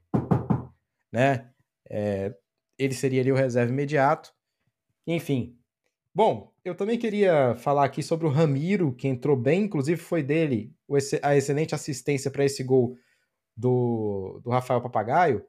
né? 1.12 1.50
É, 1.89 2.35
ele 2.79 2.95
seria 2.95 3.21
ali 3.21 3.33
o 3.33 3.37
reserva 3.37 3.73
imediato. 3.73 4.33
Enfim. 5.07 5.57
Bom, 6.15 6.53
eu 6.65 6.75
também 6.75 6.99
queria 6.99 7.55
falar 7.57 7.85
aqui 7.85 8.03
sobre 8.03 8.27
o 8.27 8.31
Ramiro, 8.31 8.95
que 8.95 9.07
entrou 9.07 9.37
bem, 9.37 9.62
inclusive 9.62 10.00
foi 10.00 10.23
dele 10.23 10.75
a 11.23 11.37
excelente 11.37 11.75
assistência 11.75 12.31
para 12.31 12.45
esse 12.45 12.65
gol 12.65 12.97
do, 13.57 14.41
do 14.43 14.50
Rafael 14.50 14.81
Papagaio. 14.81 15.45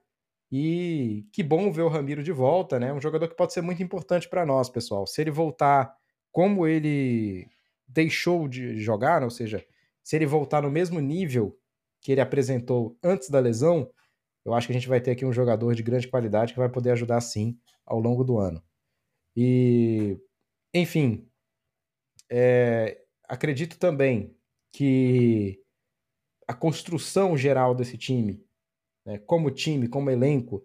E 0.51 1.25
que 1.31 1.41
bom 1.43 1.71
ver 1.71 1.83
o 1.83 1.87
Ramiro 1.87 2.21
de 2.21 2.31
volta, 2.31 2.79
né? 2.79 2.91
Um 2.91 2.99
jogador 2.99 3.27
que 3.27 3.35
pode 3.35 3.53
ser 3.53 3.61
muito 3.61 3.81
importante 3.81 4.27
para 4.27 4.45
nós, 4.45 4.69
pessoal. 4.69 5.07
Se 5.07 5.21
ele 5.21 5.31
voltar 5.31 5.95
como 6.31 6.67
ele 6.67 7.47
deixou 7.87 8.47
de 8.47 8.77
jogar, 8.77 9.23
ou 9.23 9.29
seja, 9.29 9.63
se 10.03 10.15
ele 10.15 10.25
voltar 10.25 10.61
no 10.61 10.71
mesmo 10.71 10.99
nível 10.99 11.57
que 12.01 12.11
ele 12.11 12.21
apresentou 12.21 12.97
antes 13.03 13.29
da 13.29 13.39
lesão, 13.39 13.89
eu 14.43 14.53
acho 14.53 14.67
que 14.67 14.73
a 14.73 14.75
gente 14.75 14.89
vai 14.89 14.99
ter 14.99 15.11
aqui 15.11 15.25
um 15.25 15.33
jogador 15.33 15.75
de 15.75 15.83
grande 15.83 16.07
qualidade 16.07 16.53
que 16.53 16.59
vai 16.59 16.69
poder 16.69 16.91
ajudar 16.91 17.21
sim 17.21 17.57
ao 17.85 17.99
longo 17.99 18.23
do 18.23 18.37
ano. 18.37 18.61
E, 19.35 20.19
enfim, 20.73 21.29
é, 22.29 23.01
acredito 23.27 23.77
também 23.77 24.35
que 24.73 25.61
a 26.47 26.53
construção 26.53 27.37
geral 27.37 27.75
desse 27.75 27.97
time, 27.97 28.43
né, 29.05 29.17
como 29.19 29.51
time, 29.51 29.87
como 29.87 30.09
elenco, 30.09 30.63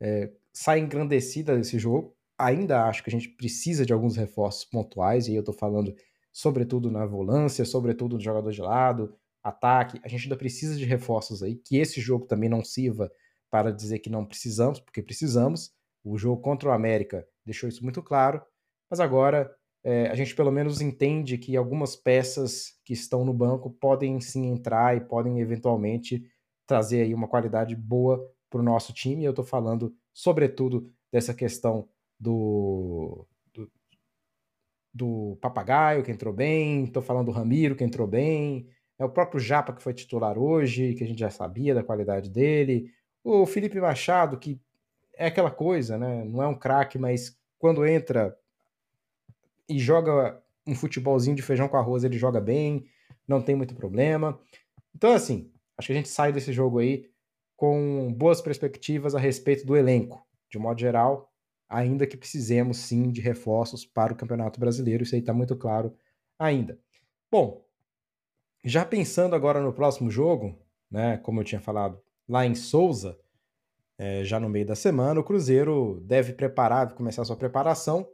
é, 0.00 0.30
sai 0.52 0.80
engrandecida 0.80 1.56
desse 1.56 1.78
jogo. 1.78 2.14
Ainda 2.38 2.84
acho 2.84 3.02
que 3.02 3.10
a 3.10 3.12
gente 3.12 3.28
precisa 3.30 3.86
de 3.86 3.92
alguns 3.92 4.16
reforços 4.16 4.64
pontuais, 4.64 5.28
e 5.28 5.34
eu 5.34 5.40
estou 5.40 5.54
falando 5.54 5.94
sobretudo 6.32 6.90
na 6.90 7.06
volância, 7.06 7.64
sobretudo 7.64 8.16
no 8.16 8.22
jogador 8.22 8.52
de 8.52 8.60
lado, 8.60 9.14
ataque. 9.42 9.98
A 10.04 10.08
gente 10.08 10.24
ainda 10.24 10.36
precisa 10.36 10.76
de 10.76 10.84
reforços 10.84 11.42
aí, 11.42 11.54
que 11.56 11.78
esse 11.78 12.00
jogo 12.00 12.26
também 12.26 12.48
não 12.48 12.62
sirva 12.62 13.10
para 13.50 13.72
dizer 13.72 14.00
que 14.00 14.10
não 14.10 14.24
precisamos, 14.26 14.78
porque 14.78 15.02
precisamos. 15.02 15.72
O 16.04 16.18
jogo 16.18 16.42
contra 16.42 16.68
o 16.68 16.72
América 16.72 17.26
deixou 17.44 17.68
isso 17.68 17.82
muito 17.82 18.02
claro, 18.02 18.42
mas 18.90 19.00
agora 19.00 19.50
é, 19.82 20.08
a 20.08 20.14
gente 20.14 20.34
pelo 20.34 20.50
menos 20.50 20.80
entende 20.80 21.38
que 21.38 21.56
algumas 21.56 21.96
peças 21.96 22.74
que 22.84 22.92
estão 22.92 23.24
no 23.24 23.32
banco 23.32 23.70
podem 23.70 24.20
sim 24.20 24.46
entrar 24.46 24.96
e 24.96 25.00
podem 25.00 25.40
eventualmente 25.40 26.28
trazer 26.66 27.02
aí 27.02 27.14
uma 27.14 27.28
qualidade 27.28 27.74
boa 27.76 28.28
para 28.50 28.60
o 28.60 28.64
nosso 28.64 28.92
time. 28.92 29.24
Eu 29.24 29.30
estou 29.30 29.44
falando 29.44 29.94
sobretudo 30.12 30.90
dessa 31.12 31.34
questão 31.34 31.88
do, 32.18 33.26
do, 33.52 33.70
do 34.92 35.38
Papagaio, 35.40 36.02
que 36.02 36.10
entrou 36.10 36.32
bem, 36.32 36.84
estou 36.84 37.02
falando 37.02 37.26
do 37.26 37.32
Ramiro, 37.32 37.76
que 37.76 37.84
entrou 37.84 38.06
bem, 38.06 38.68
é 38.98 39.04
o 39.04 39.10
próprio 39.10 39.40
Japa 39.40 39.72
que 39.72 39.82
foi 39.82 39.92
titular 39.92 40.38
hoje, 40.38 40.94
que 40.94 41.04
a 41.04 41.06
gente 41.06 41.20
já 41.20 41.30
sabia 41.30 41.74
da 41.74 41.82
qualidade 41.82 42.30
dele. 42.30 42.90
O 43.22 43.44
Felipe 43.44 43.80
Machado, 43.80 44.38
que 44.38 44.60
é 45.14 45.26
aquela 45.26 45.50
coisa, 45.50 45.98
né? 45.98 46.24
Não 46.24 46.42
é 46.42 46.46
um 46.46 46.54
craque, 46.54 46.98
mas 46.98 47.38
quando 47.58 47.86
entra 47.86 48.36
e 49.68 49.78
joga 49.78 50.40
um 50.66 50.74
futebolzinho 50.74 51.36
de 51.36 51.42
feijão 51.42 51.68
com 51.68 51.76
arroz, 51.76 52.04
ele 52.04 52.18
joga 52.18 52.40
bem, 52.40 52.86
não 53.26 53.42
tem 53.42 53.54
muito 53.54 53.74
problema. 53.74 54.38
Então, 54.94 55.12
assim, 55.12 55.50
acho 55.78 55.86
que 55.86 55.92
a 55.92 55.96
gente 55.96 56.08
sai 56.08 56.32
desse 56.32 56.52
jogo 56.52 56.78
aí 56.78 57.10
com 57.56 58.12
boas 58.12 58.40
perspectivas 58.40 59.14
a 59.14 59.18
respeito 59.18 59.66
do 59.66 59.76
elenco, 59.76 60.26
de 60.50 60.58
modo 60.58 60.78
geral, 60.78 61.32
ainda 61.68 62.06
que 62.06 62.16
precisemos 62.16 62.78
sim 62.78 63.10
de 63.10 63.20
reforços 63.20 63.84
para 63.84 64.12
o 64.12 64.16
Campeonato 64.16 64.60
Brasileiro, 64.60 65.02
isso 65.02 65.14
aí 65.14 65.20
está 65.20 65.32
muito 65.32 65.56
claro 65.56 65.94
ainda. 66.38 66.78
Bom, 67.30 67.64
já 68.64 68.84
pensando 68.84 69.34
agora 69.34 69.60
no 69.60 69.72
próximo 69.72 70.10
jogo, 70.10 70.58
né, 70.90 71.16
como 71.18 71.40
eu 71.40 71.44
tinha 71.44 71.60
falado, 71.60 72.00
lá 72.28 72.44
em 72.44 72.54
Souza, 72.54 73.18
é, 73.98 74.22
já 74.24 74.38
no 74.38 74.48
meio 74.48 74.66
da 74.66 74.74
semana, 74.74 75.20
o 75.20 75.24
Cruzeiro 75.24 76.00
deve 76.04 76.32
preparar, 76.32 76.94
começar 76.94 77.24
sua 77.24 77.36
preparação 77.36 78.06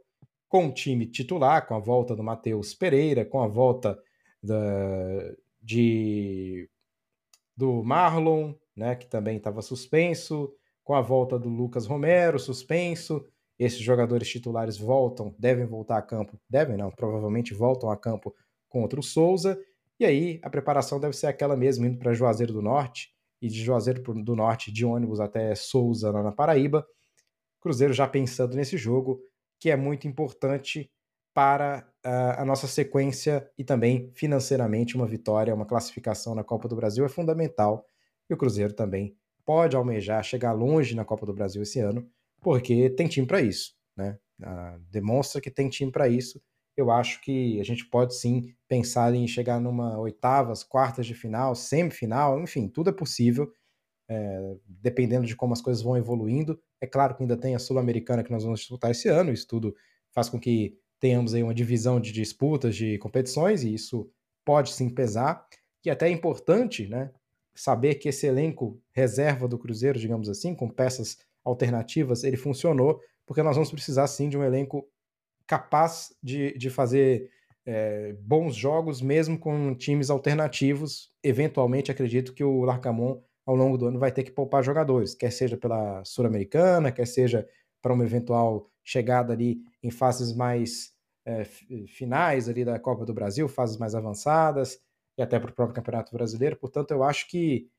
com 0.47 0.67
o 0.67 0.73
time 0.73 1.05
titular, 1.07 1.67
com 1.67 1.75
a 1.75 1.79
volta 1.79 2.15
do 2.15 2.23
Matheus 2.23 2.73
Pereira, 2.73 3.25
com 3.25 3.41
a 3.41 3.47
volta 3.47 3.99
da, 4.41 4.55
de, 5.61 6.69
do 7.55 7.83
Marlon, 7.83 8.53
né, 8.75 8.95
que 8.95 9.07
também 9.07 9.37
estava 9.37 9.61
suspenso, 9.61 10.51
com 10.83 10.93
a 10.93 11.01
volta 11.01 11.37
do 11.39 11.49
Lucas 11.49 11.85
Romero, 11.85 12.39
suspenso. 12.39 13.25
Esses 13.57 13.79
jogadores 13.79 14.27
titulares 14.27 14.77
voltam, 14.77 15.33
devem 15.37 15.65
voltar 15.65 15.97
a 15.97 16.01
campo, 16.01 16.39
devem 16.49 16.75
não, 16.75 16.89
provavelmente 16.89 17.53
voltam 17.53 17.89
a 17.89 17.97
campo 17.97 18.35
contra 18.67 18.99
o 18.99 19.03
Souza. 19.03 19.59
E 19.99 20.05
aí 20.05 20.39
a 20.43 20.49
preparação 20.49 20.99
deve 20.99 21.15
ser 21.15 21.27
aquela 21.27 21.55
mesmo, 21.55 21.85
indo 21.85 21.97
para 21.97 22.13
Juazeiro 22.13 22.51
do 22.51 22.61
Norte 22.61 23.13
e 23.41 23.47
de 23.47 23.61
Juazeiro 23.61 24.01
do 24.23 24.35
Norte 24.35 24.71
de 24.71 24.85
ônibus 24.85 25.19
até 25.19 25.53
Souza, 25.53 26.11
lá 26.11 26.23
na 26.23 26.31
Paraíba. 26.31 26.85
Cruzeiro 27.61 27.93
já 27.93 28.07
pensando 28.07 28.55
nesse 28.55 28.75
jogo, 28.75 29.21
que 29.59 29.69
é 29.69 29.75
muito 29.77 30.07
importante 30.07 30.91
para 31.33 31.87
uh, 32.05 32.41
a 32.41 32.45
nossa 32.45 32.67
sequência 32.67 33.49
e 33.57 33.63
também 33.63 34.11
financeiramente 34.13 34.95
uma 34.95 35.07
vitória, 35.07 35.53
uma 35.53 35.65
classificação 35.65 36.35
na 36.35 36.43
Copa 36.43 36.67
do 36.67 36.75
Brasil 36.75 37.05
é 37.05 37.09
fundamental. 37.09 37.85
E 38.29 38.33
o 38.33 38.37
Cruzeiro 38.37 38.73
também 38.73 39.15
pode 39.45 39.75
almejar 39.75 40.23
chegar 40.23 40.53
longe 40.53 40.95
na 40.95 41.03
Copa 41.03 41.25
do 41.25 41.33
Brasil 41.33 41.61
esse 41.61 41.79
ano, 41.79 42.07
porque 42.41 42.89
tem 42.91 43.07
time 43.07 43.27
para 43.27 43.41
isso, 43.41 43.75
né? 43.97 44.17
Uh, 44.41 44.79
demonstra 44.89 45.41
que 45.41 45.51
tem 45.51 45.69
time 45.69 45.91
para 45.91 46.07
isso 46.07 46.41
eu 46.75 46.91
acho 46.91 47.21
que 47.21 47.59
a 47.59 47.63
gente 47.63 47.85
pode 47.85 48.15
sim 48.15 48.53
pensar 48.67 49.13
em 49.13 49.27
chegar 49.27 49.59
numa 49.59 49.97
oitavas, 49.99 50.63
quartas 50.63 51.05
de 51.05 51.13
final, 51.13 51.55
semifinal, 51.55 52.41
enfim, 52.41 52.67
tudo 52.67 52.89
é 52.89 52.93
possível, 52.93 53.51
é, 54.09 54.55
dependendo 54.67 55.25
de 55.25 55.35
como 55.35 55.53
as 55.53 55.61
coisas 55.61 55.83
vão 55.83 55.95
evoluindo. 55.95 56.59
É 56.81 56.87
claro 56.87 57.15
que 57.15 57.23
ainda 57.23 57.37
tem 57.37 57.55
a 57.55 57.59
Sul-Americana 57.59 58.23
que 58.23 58.31
nós 58.31 58.43
vamos 58.43 58.61
disputar 58.61 58.91
esse 58.91 59.07
ano, 59.07 59.31
isso 59.31 59.47
tudo 59.47 59.75
faz 60.11 60.29
com 60.29 60.39
que 60.39 60.77
tenhamos 61.03 61.33
aí 61.33 61.43
uma 61.43 61.53
divisão 61.53 61.99
de 61.99 62.13
disputas, 62.13 62.77
de 62.77 62.97
competições, 62.97 63.61
e 63.61 63.73
isso 63.73 64.09
pode 64.45 64.71
sim 64.71 64.89
pesar. 64.89 65.45
E 65.83 65.89
até 65.89 66.07
é 66.07 66.09
importante, 66.09 66.87
né, 66.87 67.11
saber 67.53 67.95
que 67.95 68.07
esse 68.07 68.25
elenco 68.25 68.81
reserva 68.93 69.45
do 69.45 69.59
Cruzeiro, 69.59 69.99
digamos 69.99 70.29
assim, 70.29 70.55
com 70.55 70.69
peças 70.69 71.17
alternativas, 71.43 72.23
ele 72.23 72.37
funcionou, 72.37 73.01
porque 73.25 73.43
nós 73.43 73.57
vamos 73.57 73.69
precisar 73.69 74.07
sim 74.07 74.29
de 74.29 74.37
um 74.37 74.45
elenco 74.45 74.87
capaz 75.45 76.15
de, 76.23 76.57
de 76.57 76.69
fazer 76.69 77.29
é, 77.65 78.13
bons 78.21 78.55
jogos, 78.55 79.01
mesmo 79.01 79.37
com 79.37 79.75
times 79.75 80.09
alternativos. 80.09 81.11
Eventualmente, 81.21 81.91
acredito 81.91 82.33
que 82.33 82.45
o 82.45 82.63
Larcamon, 82.63 83.21
ao 83.45 83.57
longo 83.57 83.77
do 83.77 83.87
ano, 83.87 83.99
vai 83.99 84.13
ter 84.13 84.23
que 84.23 84.31
poupar 84.31 84.63
jogadores, 84.63 85.13
quer 85.13 85.33
seja 85.33 85.57
pela 85.57 86.01
Sul-Americana, 86.05 86.93
quer 86.93 87.05
seja 87.07 87.45
para 87.81 87.93
uma 87.93 88.05
eventual 88.05 88.71
chegada 88.83 89.33
ali 89.33 89.61
em 89.81 89.89
fases 89.89 90.35
mais 90.35 90.93
é, 91.25 91.45
finais 91.87 92.49
ali 92.49 92.65
da 92.65 92.79
Copa 92.79 93.05
do 93.05 93.13
Brasil, 93.13 93.47
fases 93.47 93.77
mais 93.77 93.95
avançadas, 93.95 94.79
e 95.17 95.21
até 95.21 95.39
para 95.39 95.51
o 95.51 95.53
próprio 95.53 95.75
Campeonato 95.75 96.11
Brasileiro. 96.11 96.57
Portanto, 96.57 96.91
eu 96.91 97.03
acho 97.03 97.27
que 97.29 97.69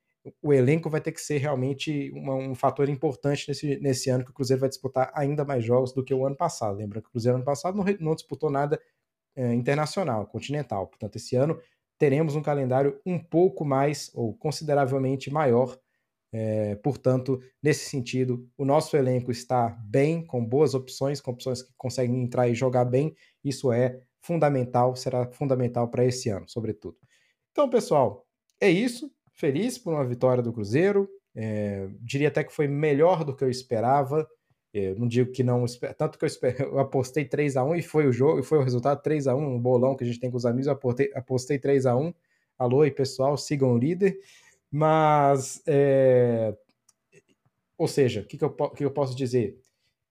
o 0.41 0.53
elenco 0.53 0.89
vai 0.89 1.01
ter 1.01 1.11
que 1.11 1.21
ser 1.21 1.37
realmente 1.37 2.11
uma, 2.11 2.33
um 2.35 2.55
fator 2.55 2.89
importante 2.89 3.47
nesse, 3.47 3.77
nesse 3.79 4.09
ano 4.09 4.23
que 4.23 4.31
o 4.31 4.33
Cruzeiro 4.33 4.61
vai 4.61 4.69
disputar 4.69 5.11
ainda 5.13 5.45
mais 5.45 5.63
jogos 5.63 5.93
do 5.93 6.03
que 6.03 6.13
o 6.13 6.25
ano 6.25 6.35
passado. 6.35 6.77
Lembra 6.77 7.01
que 7.01 7.07
o 7.07 7.11
Cruzeiro 7.11 7.35
ano 7.35 7.45
passado 7.45 7.77
não, 7.77 7.85
não 7.99 8.15
disputou 8.15 8.49
nada 8.49 8.81
é, 9.35 9.53
internacional, 9.53 10.25
continental. 10.25 10.87
Portanto, 10.87 11.17
esse 11.17 11.35
ano 11.35 11.59
teremos 11.97 12.35
um 12.35 12.41
calendário 12.41 12.99
um 13.05 13.19
pouco 13.19 13.63
mais 13.63 14.11
ou 14.13 14.33
consideravelmente 14.33 15.31
maior. 15.31 15.77
É, 16.37 16.75
portanto, 16.75 17.41
nesse 17.63 17.89
sentido, 17.89 18.45
o 18.57 18.65
nosso 18.65 18.97
elenco 18.97 19.31
está 19.31 19.69
bem, 19.85 20.21
com 20.25 20.45
boas 20.45 20.73
opções, 20.73 21.21
com 21.21 21.31
opções 21.31 21.63
que 21.63 21.71
conseguem 21.77 22.21
entrar 22.21 22.49
e 22.49 22.53
jogar 22.53 22.83
bem. 22.83 23.15
Isso 23.41 23.71
é 23.71 24.01
fundamental, 24.19 24.97
será 24.97 25.31
fundamental 25.31 25.87
para 25.87 26.03
esse 26.03 26.27
ano, 26.27 26.45
sobretudo. 26.49 26.97
Então, 27.53 27.69
pessoal, 27.69 28.27
é 28.59 28.69
isso 28.69 29.09
feliz 29.33 29.77
por 29.77 29.93
uma 29.93 30.03
vitória 30.03 30.43
do 30.43 30.51
Cruzeiro. 30.51 31.07
É, 31.33 31.87
diria 32.01 32.27
até 32.27 32.43
que 32.43 32.51
foi 32.51 32.67
melhor 32.67 33.23
do 33.23 33.33
que 33.33 33.45
eu 33.45 33.49
esperava. 33.49 34.27
É, 34.73 34.93
não 34.95 35.07
digo 35.07 35.31
que 35.31 35.41
não, 35.41 35.63
tanto 35.97 36.19
que 36.19 36.25
eu, 36.25 36.29
eu 36.59 36.79
apostei 36.79 37.23
3 37.23 37.55
a 37.55 37.63
1 37.63 37.77
e 37.77 37.81
foi 37.81 38.07
o 38.07 38.11
jogo, 38.11 38.41
e 38.41 38.43
foi 38.43 38.57
o 38.57 38.63
resultado 38.63 39.01
3 39.01 39.27
a 39.27 39.35
1 39.37 39.39
um 39.39 39.57
bolão 39.57 39.95
que 39.95 40.03
a 40.03 40.07
gente 40.07 40.19
tem 40.19 40.29
com 40.29 40.35
os 40.35 40.45
amigos, 40.45 40.67
eu 40.67 40.73
apostei, 40.73 41.11
apostei 41.15 41.57
3 41.57 41.85
a 41.85 41.95
1 41.95 42.13
Alô 42.57 42.81
aí, 42.81 42.91
pessoal, 42.91 43.37
sigam 43.37 43.73
o 43.73 43.77
líder. 43.77 44.17
Mas, 44.71 45.61
é, 45.67 46.55
ou 47.77 47.87
seja, 47.87 48.21
o 48.21 48.25
que, 48.25 48.37
que, 48.37 48.43
eu, 48.43 48.49
que 48.51 48.85
eu 48.85 48.91
posso 48.91 49.15
dizer? 49.15 49.59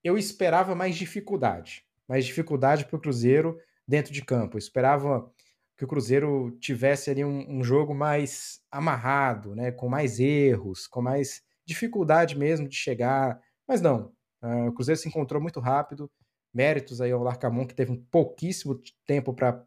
Eu 0.03 0.19
esperava 0.19 0.75
mais 0.75 0.97
dificuldade, 0.97 1.85
mais 2.09 2.25
dificuldade 2.25 2.85
para 2.85 2.97
o 2.97 3.01
Cruzeiro 3.01 3.59
dentro 3.87 4.13
de 4.13 4.25
campo. 4.25 4.57
Eu 4.57 4.59
esperava 4.59 5.31
que 5.77 5.85
o 5.85 5.89
Cruzeiro 5.89 6.57
tivesse 6.61 7.11
ali 7.11 7.25
um, 7.25 7.59
um, 7.59 7.65
jogo 7.65 7.95
mais 7.95 8.61
amarrado, 8.71 9.55
né, 9.55 9.73
com 9.73 9.89
mais 9.89 10.21
erros, 10.21 10.87
com 10.87 11.03
mais 11.03 11.43
dificuldade 11.67 12.39
mesmo 12.39 12.69
de 12.69 12.77
chegar, 12.77 13.41
mas 13.67 13.81
não. 13.81 14.13
Uh, 14.43 14.69
o 14.69 14.73
Cruzeiro 14.73 15.01
se 15.01 15.09
encontrou 15.09 15.41
muito 15.41 15.59
rápido. 15.59 16.11
Méritos 16.53 17.01
aí 17.01 17.11
ao 17.11 17.23
Larcamon, 17.23 17.67
que 17.67 17.75
teve 17.75 17.91
um 17.91 17.97
pouquíssimo 17.97 18.81
tempo 19.05 19.35
para 19.35 19.65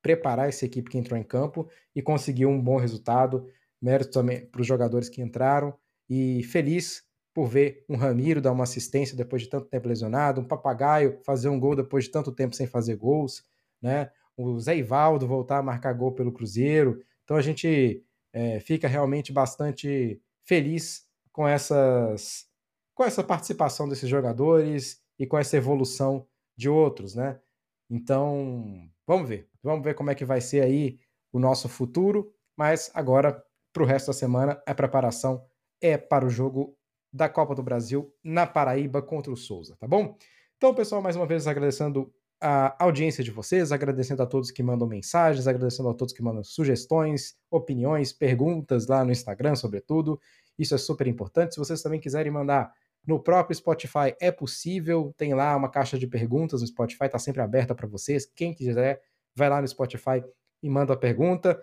preparar 0.00 0.48
essa 0.48 0.64
equipe 0.64 0.88
que 0.88 0.96
entrou 0.96 1.18
em 1.18 1.22
campo 1.22 1.68
e 1.94 2.00
conseguiu 2.00 2.48
um 2.48 2.62
bom 2.62 2.78
resultado. 2.78 3.46
Méritos 3.80 4.12
também 4.12 4.46
para 4.46 4.60
os 4.60 4.66
jogadores 4.66 5.08
que 5.08 5.22
entraram 5.22 5.74
e 6.08 6.42
feliz 6.44 7.02
por 7.32 7.46
ver 7.46 7.84
um 7.88 7.96
Ramiro 7.96 8.40
dar 8.40 8.52
uma 8.52 8.64
assistência 8.64 9.16
depois 9.16 9.42
de 9.42 9.48
tanto 9.48 9.68
tempo 9.68 9.88
lesionado, 9.88 10.40
um 10.40 10.44
Papagaio 10.44 11.20
fazer 11.24 11.48
um 11.48 11.58
gol 11.58 11.76
depois 11.76 12.04
de 12.04 12.10
tanto 12.10 12.32
tempo 12.32 12.54
sem 12.54 12.66
fazer 12.66 12.96
gols, 12.96 13.44
né? 13.80 14.10
o 14.36 14.58
Zé 14.58 14.76
Ivaldo 14.76 15.26
voltar 15.26 15.58
a 15.58 15.62
marcar 15.62 15.92
gol 15.92 16.12
pelo 16.12 16.32
Cruzeiro. 16.32 17.02
Então 17.24 17.36
a 17.36 17.42
gente 17.42 18.04
é, 18.32 18.58
fica 18.60 18.88
realmente 18.88 19.32
bastante 19.32 20.20
feliz 20.44 21.06
com 21.32 21.46
essas 21.46 22.48
com 22.94 23.04
essa 23.04 23.24
participação 23.24 23.88
desses 23.88 24.08
jogadores 24.08 25.00
e 25.18 25.26
com 25.26 25.38
essa 25.38 25.56
evolução 25.56 26.26
de 26.56 26.68
outros, 26.68 27.14
né? 27.14 27.40
Então, 27.88 28.90
vamos 29.06 29.26
ver. 29.26 29.48
Vamos 29.62 29.82
ver 29.82 29.94
como 29.94 30.10
é 30.10 30.14
que 30.14 30.24
vai 30.24 30.40
ser 30.40 30.62
aí 30.62 30.98
o 31.32 31.38
nosso 31.38 31.66
futuro, 31.66 32.30
mas 32.54 32.90
agora 32.92 33.42
para 33.72 33.82
o 33.82 33.86
resto 33.86 34.08
da 34.08 34.12
semana 34.12 34.62
a 34.66 34.74
preparação 34.74 35.44
é 35.80 35.96
para 35.96 36.26
o 36.26 36.30
jogo 36.30 36.76
da 37.12 37.28
Copa 37.28 37.54
do 37.54 37.62
Brasil 37.62 38.14
na 38.22 38.46
Paraíba 38.46 39.02
contra 39.02 39.32
o 39.32 39.36
Souza, 39.36 39.76
tá 39.76 39.86
bom? 39.86 40.16
Então, 40.56 40.74
pessoal, 40.74 41.02
mais 41.02 41.16
uma 41.16 41.26
vez 41.26 41.46
agradecendo 41.46 42.12
a 42.40 42.82
audiência 42.82 43.22
de 43.22 43.30
vocês, 43.30 43.70
agradecendo 43.70 44.22
a 44.22 44.26
todos 44.26 44.50
que 44.50 44.62
mandam 44.62 44.88
mensagens, 44.88 45.46
agradecendo 45.46 45.90
a 45.90 45.94
todos 45.94 46.14
que 46.14 46.22
mandam 46.22 46.42
sugestões, 46.42 47.36
opiniões, 47.50 48.12
perguntas 48.12 48.86
lá 48.86 49.04
no 49.04 49.12
Instagram, 49.12 49.54
sobretudo. 49.54 50.18
Isso 50.58 50.74
é 50.74 50.78
super 50.78 51.06
importante. 51.06 51.54
Se 51.54 51.58
vocês 51.58 51.82
também 51.82 52.00
quiserem 52.00 52.32
mandar 52.32 52.72
no 53.06 53.20
próprio 53.20 53.54
Spotify, 53.56 54.14
é 54.20 54.30
possível. 54.30 55.14
Tem 55.16 55.34
lá 55.34 55.54
uma 55.54 55.68
caixa 55.68 55.98
de 55.98 56.06
perguntas 56.06 56.62
no 56.62 56.66
Spotify, 56.66 57.04
está 57.04 57.18
sempre 57.18 57.42
aberta 57.42 57.74
para 57.74 57.86
vocês. 57.86 58.24
Quem 58.24 58.54
quiser, 58.54 59.02
vai 59.34 59.50
lá 59.50 59.60
no 59.60 59.68
Spotify 59.68 60.22
e 60.62 60.70
manda 60.70 60.94
a 60.94 60.96
pergunta. 60.96 61.60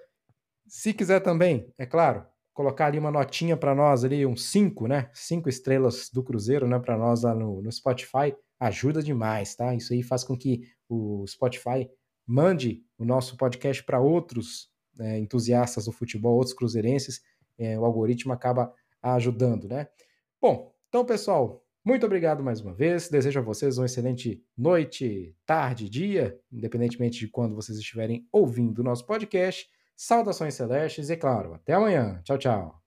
Se 0.68 0.94
quiser 0.94 1.22
também, 1.22 1.72
é 1.78 1.86
claro, 1.86 2.26
colocar 2.54 2.88
ali 2.88 3.00
uma 3.00 3.12
notinha 3.12 3.56
para 3.56 3.76
nós 3.76 4.04
ali, 4.04 4.26
um 4.26 4.36
5, 4.36 4.88
né? 4.88 5.10
Cinco 5.14 5.48
estrelas 5.48 6.10
do 6.12 6.24
Cruzeiro, 6.24 6.68
né? 6.68 6.80
Para 6.80 6.98
nós 6.98 7.24
lá 7.24 7.34
no, 7.34 7.62
no 7.62 7.72
Spotify 7.72 8.36
ajuda 8.60 9.02
demais, 9.02 9.56
tá? 9.56 9.76
Isso 9.76 9.94
aí 9.94 10.04
faz 10.04 10.24
com 10.24 10.36
que 10.38 10.62
o 10.90 11.26
Spotify 11.28 11.90
mande 12.26 12.84
o 12.98 13.06
nosso 13.06 13.38
podcast 13.38 13.84
para 13.84 14.00
outros 14.00 14.70
é, 15.00 15.20
entusiastas 15.20 15.86
do 15.86 15.92
futebol, 15.92 16.36
outros 16.36 16.56
cruzeirenses. 16.56 17.22
É, 17.58 17.80
o 17.80 17.86
algoritmo 17.86 18.34
acaba 18.34 18.74
ajudando, 19.02 19.68
né? 19.68 19.88
Bom, 20.42 20.74
então, 20.90 21.06
pessoal, 21.06 21.64
muito 21.86 22.06
obrigado 22.06 22.44
mais 22.44 22.60
uma 22.60 22.74
vez. 22.74 23.08
Desejo 23.08 23.40
a 23.40 23.44
vocês 23.44 23.78
uma 23.78 23.86
excelente 23.86 24.44
noite, 24.58 25.36
tarde, 25.46 25.90
dia, 25.90 26.38
independentemente 26.52 27.20
de 27.20 27.28
quando 27.28 27.56
vocês 27.56 27.78
estiverem 27.78 28.28
ouvindo 28.32 28.80
o 28.80 28.84
nosso 28.84 29.06
podcast. 29.06 29.70
Saudações 29.98 30.54
celestes 30.56 31.10
e, 31.10 31.18
claro, 31.18 31.54
até 31.56 31.74
amanhã. 31.74 32.22
Tchau, 32.24 32.38
tchau. 32.38 32.82